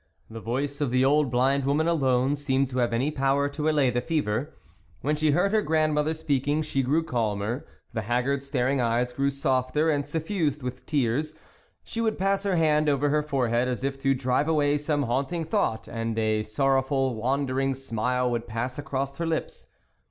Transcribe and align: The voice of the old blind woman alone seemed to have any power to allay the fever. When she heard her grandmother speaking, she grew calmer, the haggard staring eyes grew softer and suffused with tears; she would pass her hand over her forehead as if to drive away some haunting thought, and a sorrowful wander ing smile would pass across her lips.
The 0.31 0.39
voice 0.41 0.81
of 0.81 0.89
the 0.89 1.05
old 1.05 1.29
blind 1.29 1.63
woman 1.63 1.87
alone 1.87 2.35
seemed 2.35 2.69
to 2.69 2.79
have 2.79 2.91
any 2.91 3.11
power 3.11 3.47
to 3.49 3.69
allay 3.69 3.91
the 3.91 4.01
fever. 4.01 4.51
When 5.01 5.15
she 5.15 5.29
heard 5.29 5.51
her 5.51 5.61
grandmother 5.61 6.15
speaking, 6.15 6.63
she 6.63 6.81
grew 6.81 7.03
calmer, 7.03 7.67
the 7.93 8.01
haggard 8.01 8.41
staring 8.41 8.81
eyes 8.81 9.13
grew 9.13 9.29
softer 9.29 9.91
and 9.91 10.07
suffused 10.07 10.63
with 10.63 10.87
tears; 10.87 11.35
she 11.83 12.01
would 12.01 12.17
pass 12.17 12.41
her 12.45 12.55
hand 12.55 12.89
over 12.89 13.09
her 13.09 13.21
forehead 13.21 13.67
as 13.67 13.83
if 13.83 13.99
to 13.99 14.15
drive 14.15 14.47
away 14.47 14.75
some 14.79 15.03
haunting 15.03 15.45
thought, 15.45 15.87
and 15.87 16.17
a 16.17 16.41
sorrowful 16.41 17.13
wander 17.13 17.59
ing 17.59 17.75
smile 17.75 18.31
would 18.31 18.47
pass 18.47 18.79
across 18.79 19.19
her 19.19 19.27
lips. 19.27 19.67